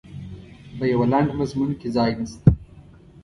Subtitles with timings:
[0.77, 2.47] په یوه لنډ مضمون کې ځای نسته.